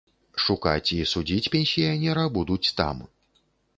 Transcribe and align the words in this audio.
Шукаць 0.43 0.89
і 0.95 0.97
судзіць 1.11 1.51
пенсіянера 1.55 2.23
будуць 2.39 2.73
там. 2.81 3.05